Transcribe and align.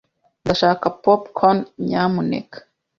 Ndashaka 0.43 0.85
popcorn, 1.03 1.57
nyamuneka. 1.85 2.57